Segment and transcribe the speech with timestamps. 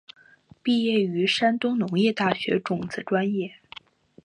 [0.63, 3.59] 毕业于山东农业大学种子专业。